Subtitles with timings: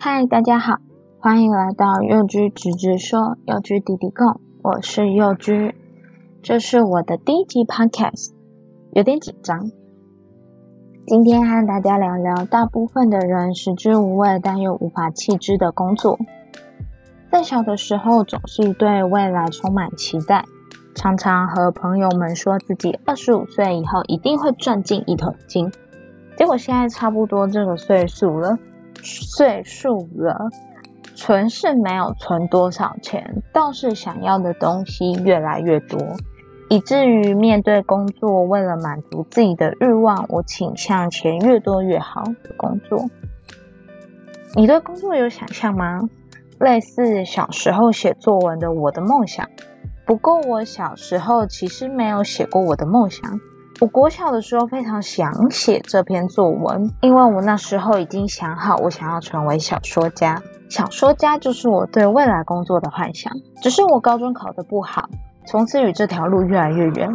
[0.00, 0.76] 嗨，大家好，
[1.18, 5.74] 欢迎来到幼居直直说，幼居弟弟控，我是幼居，
[6.40, 8.30] 这是我的第一集 podcast，
[8.92, 9.72] 有点紧张。
[11.04, 16.16] 今天和大家聊聊大部分的人食之无味但又无法弃之的工作。
[17.32, 20.44] 在小的时候，总是对未来充满期待，
[20.94, 25.72] 常常和朋友们说自己二十五岁以后一定会赚进一桶金。
[26.36, 28.56] 结果现在差不多这个岁数了。
[29.02, 30.50] 岁数了，
[31.14, 35.98] 存是没有存多少钱，倒是想要的东西越来越多，
[36.68, 43.06] 以至于面对工作，为了满足自己的欲望，我倾向钱越多越好的工作。
[44.54, 46.08] 你对工作有想象吗？
[46.58, 49.48] 类似小时候写作文的我的梦想。
[50.04, 53.38] 不过我小时候其实没有写过我的梦想。
[53.80, 60.42] 我国小的时候非常想写这篇作文，因为我那时候已经想好我想要成为小说家。
[60.68, 63.32] 小说家就是我对未来工作的幻想。
[63.62, 65.08] 只是我高中考得不好，
[65.46, 67.08] 从此与这条路越来越远。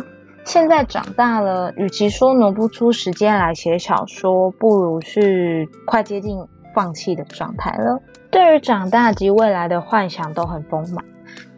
[0.45, 6.37] 现在长大了，与其说挪不出时间来写小说，不如是快接近
[6.73, 7.99] 放弃的状态了。
[8.31, 11.03] 对于长大及未来的幻想都很丰满。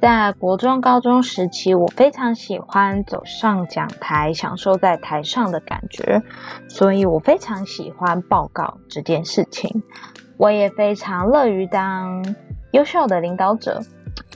[0.01, 6.21] 在国中、高中时期，我非常喜欢走上讲台，享受在台上的感觉，
[6.67, 9.83] 所以我非常喜欢报告这件事情。
[10.37, 12.23] 我也非常乐于当
[12.71, 13.81] 优秀的领导者。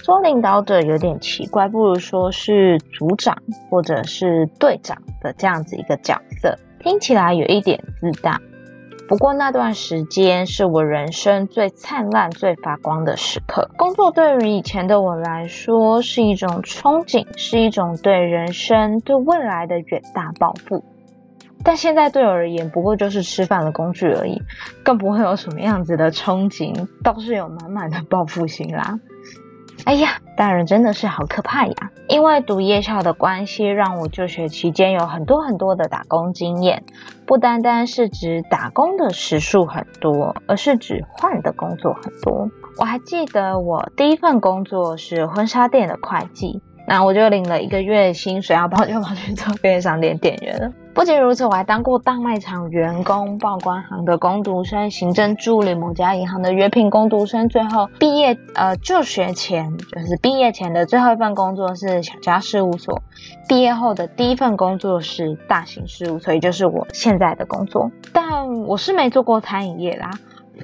[0.02, 3.38] 说领导者有点奇怪，不如说是组长
[3.70, 8.42] 或者是队长的这样子一个角色，听起来有一点自大。
[9.10, 13.68] 不过那段时间是我人生最灿烂、最发光的时刻。
[13.76, 20.84] 工作对于以前的我来说是一种憧憬，是一种对人生、对未来的远大抱负。
[21.64, 24.40] 但现在对我而言，不过就是吃饭的工具而已，
[24.84, 29.00] 更不会有什么样子的憧憬，倒是有满满的报复心啦。
[29.90, 31.74] 哎呀，大人真的是好可怕呀！
[32.08, 36.84] 因为读夜校的关系，让我就学期间有很多很多的打工经验，
[37.26, 42.52] 不单单是指打工的时数很多，而是指换的工作很多。
[42.78, 46.62] 我还记得我第一份工作是婚纱店的会计。
[46.90, 50.74] 那我就领了一个月薪水，然后跑就跑去做便利商店店员了。
[50.92, 57.48] 不仅如此，我还当过大卖场员工、报关行的工读生、行政助理、某家银行的约聘工读生。
[57.48, 63.04] 最后毕业，呃，就学前就是毕业前的最后一份工作是小家事务所。
[63.48, 67.92] 毕业后的第一份工作是大型事务所，也就是我现在的工作。
[68.12, 70.10] 但我是没做过餐饮业啦。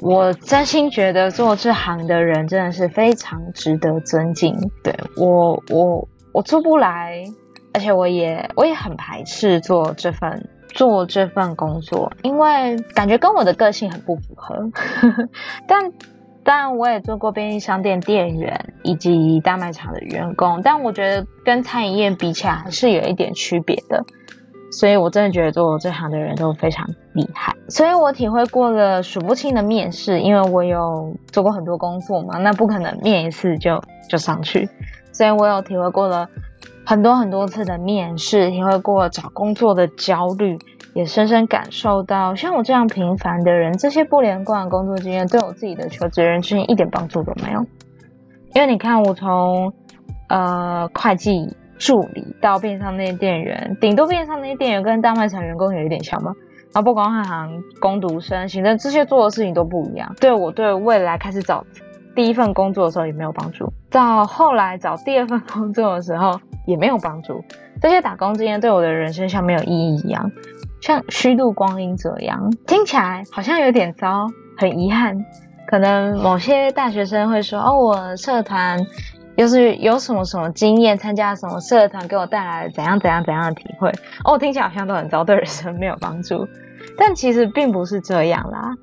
[0.02, 4.54] 我真心觉得做这行的人真的是非常值得尊敬。
[4.84, 6.08] 对我，我。
[6.36, 7.24] 我做不来，
[7.74, 14.70] 而且我也我也很排斥做这份做这份工作，因为感觉跟我的个性很不符合。
[15.66, 15.94] 但
[16.44, 24.04] 但我也做过便利商店店员以及大卖场的员工，但我觉得跟餐饮业比起来还是有一点区别的。
[24.74, 27.56] 所以我真的觉得做这行的人都非常厉害。
[27.68, 34.70] 所以我体会过了数不清的面试，因为我有做过很多工作嘛，那不可能面一次就就上去。
[35.12, 36.30] 所以我有体会过了
[36.86, 40.60] 很多很多次的面试，体会过找工作的焦虑，
[40.94, 47.66] 也深深感受到像我这样平凡的人，这些不连贯的工作经验对我自己的求职人生一点帮助都没有。
[48.54, 49.74] 因为你看，我从
[50.30, 56.34] 呃会计助理到变商那些店员，顶多变商那些店员跟大卖场员工有一点像吗？
[56.76, 61.66] 然后不光行工读生，行政这些做的事情都不一样，对我对未来开始找。
[62.14, 67.42] 第一份工作的时候也没有帮助，到后来找第二份工作的时候也没有帮助。
[67.82, 70.30] 这些打工经验对我的人生像没有意义一样，
[70.82, 75.18] 像虚度光阴这样，听起来好像有点糟，很遗憾。
[75.68, 78.86] 可能某些大学生会说：“哦，我社团
[79.38, 83.90] 又是有什么什么经验，参加什么社团给我带来怎样怎样怎样的体会。”
[84.26, 86.46] 哦，听起来好像都很糟，对人生没有帮助。
[86.98, 88.76] 但其实并不是这样啦，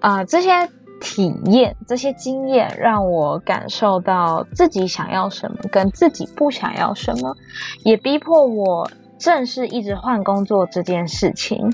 [0.00, 0.68] 啊，这些。
[0.98, 7.36] 体验这些经验，让我感受到自己想要什么，跟自己不想要什么，
[7.84, 11.70] 也逼迫我正视一直换工作这件事情。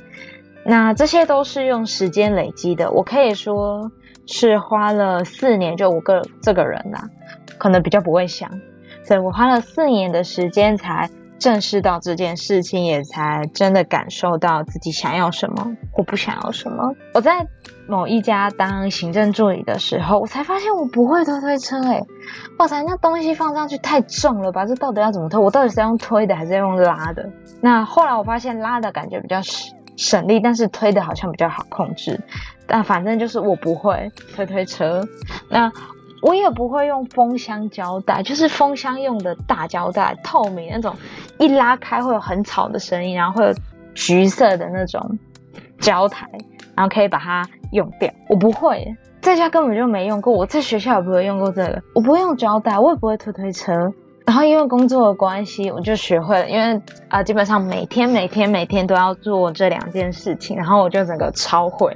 [0.67, 3.93] 那这些都是用时间累积的，我可以说
[4.27, 7.09] 是花了四年，就我个这个人呐，
[7.59, 8.51] 可能比较不会想，
[9.05, 11.09] 所以我花了四年的时间才。
[11.43, 16.95] 正视到这件事情，也才真的感受到自己想要什么或不想要什么。
[17.15, 17.45] 我在
[17.89, 21.83] 某一家当行政助理的时候，我才发现我不会推推车。
[21.83, 22.01] 哎，
[22.61, 24.65] 哇塞，那东西放上去太重了吧？
[24.65, 25.41] 这到底要怎么推？
[25.41, 27.29] 我到底是要用推的还是要用拉的？
[27.61, 29.41] 那后来我发现拉的感觉比较
[29.97, 32.21] 省力，但是推的好像比较好控制。
[32.69, 35.05] 但反正就是我不会推推车，
[35.51, 35.71] 那
[36.23, 40.95] 我也不会用封箱胶带，就是封箱用的大胶带，透明那种，
[41.39, 43.55] 一拉开会有很吵的声音，然后会有
[43.95, 45.19] 橘色的那种
[45.79, 46.29] 胶台，
[46.75, 48.13] 然后可以把它用掉。
[48.29, 53.93] 我不会，在家根本就没用过，我在学校也不会用过这个，我不会用胶带，我也不会推推车。
[54.25, 56.49] 然后因为工作的关系，我就学会了。
[56.49, 61.95] 因为啊，基本上每天每天每天都要做这两件事情，然后我就整个超会，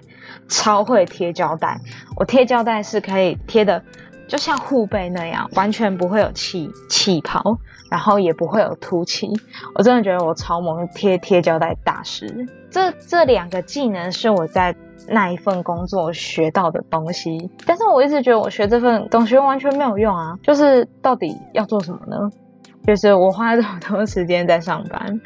[0.48, 1.80] 超会贴胶带。
[2.16, 3.80] 我贴胶带是可以贴的，
[4.28, 7.58] 就像护背那样，完全不会有气气泡，
[7.90, 9.28] 然后也不会有凸起。
[9.74, 12.46] 我真的觉得我超萌，贴贴胶带大师。
[12.70, 14.74] 这这两个技能是我在。
[15.08, 20.36] 那一份工作学到的东西，但是我一直觉得我学这份东西完全没有用啊！
[20.42, 22.28] 就是到底要做什么呢？
[22.84, 25.20] 就是我花了这么多时间在上班，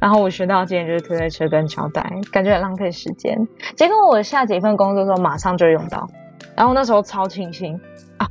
[0.00, 2.02] 然后我学到今天就是推推车跟胶带，
[2.32, 3.38] 感觉很浪费时间。
[3.76, 6.08] 结果我下几份工作的时候马上就用到，
[6.56, 7.80] 然后那时候超庆幸
[8.16, 8.26] 啊，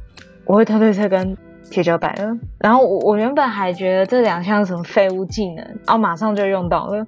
[0.49, 1.37] 我会推推车跟
[1.69, 2.35] 贴胶带了。
[2.57, 7.05] 然后我我原本还觉得这两项什么废物技能，然后马上就用到了，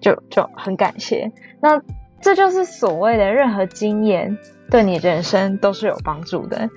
[0.00, 1.30] 就就很感谢。
[1.60, 1.80] 那。
[2.20, 4.36] 这就是所谓的任何经验
[4.72, 6.68] 对你人生都是有帮助的。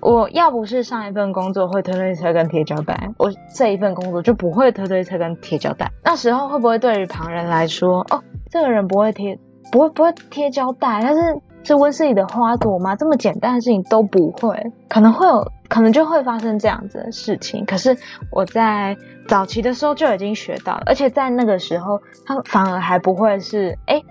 [0.00, 5.88] 我要不是上一份工作会推推车跟贴胶带，我这一份工作就不会推推车跟贴胶带。
[6.02, 8.20] 那时候会不会对于旁人来说，哦，
[8.50, 9.38] 这个人不会贴，
[9.70, 12.96] 不会不会贴胶带，但是是温室里的花朵吗？
[12.96, 17.62] 这么简单的事情都不会，可能会有，可能就会发生这样子的事情。
[17.66, 17.94] 可是
[18.32, 18.96] 我在
[19.28, 24.02] 早期的时候就已经学到了，而且在那个时候，他反而还不会是，哎。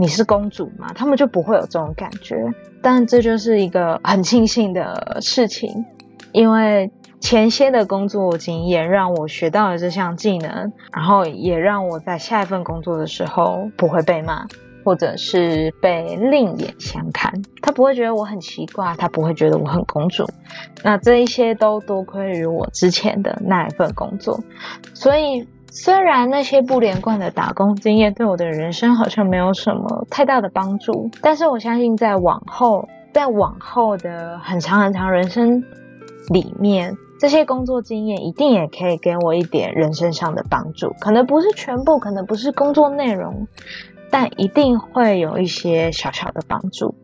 [0.00, 0.86] 你是公主吗？
[0.94, 2.36] 他们就不会有这种感觉，
[2.80, 5.84] 但这就是一个很庆幸的事情，
[6.30, 14.46] 因为前些的工作经验让我学到了这项技能，然后也让我在下一份工作的时候不会被骂，
[14.88, 17.30] 或者是被另眼相看。
[17.60, 20.24] 他不会觉得我很奇怪，他不会觉得我很公主。
[20.82, 24.40] 那这一些都多亏于我之前的那一份工作，
[24.94, 25.46] 所以。
[25.70, 35.62] 虽然那些不连贯的打工经验对我的人生好像没有什么太大的帮助，但是我相信在往后，在往后的很长很长人生
[36.30, 40.94] 里面，这些工作经验一定也可以给我一点人生上的帮助。
[41.00, 43.46] 可能不是全部，可能不是工作内容，
[44.10, 46.94] 但一定会有一些小小的帮助。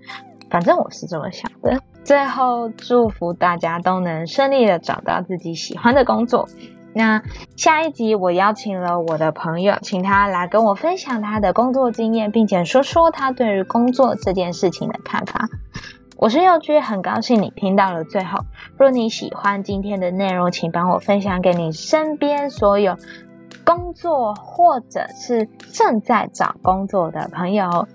[0.51, 1.81] 反正我是这么想的。
[2.05, 6.49] 最后，祝福大家都能顺利的找到自己喜欢的工作。
[6.97, 7.23] 那
[7.57, 15.49] 下一集我邀请了我的朋友，请他来跟我分享他的工作经验，并且说说他对于工作这件事情的看法。
[16.17, 18.39] 我是幼居，很高兴你听到了最后。
[18.79, 22.97] 若你喜欢今天的内容，请帮我分享给你身边所有
[23.65, 27.87] 工作或者是正在找工作的朋友。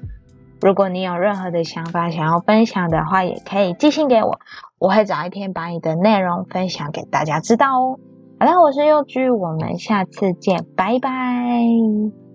[0.61, 4.39] 如果你有任何的想法想要分享的话，也可以寄信给我，
[4.77, 7.99] 我会找一天把你的内容分享给大家知道哦。
[8.39, 12.28] 好了，我是幼居，我们下次见，拜拜。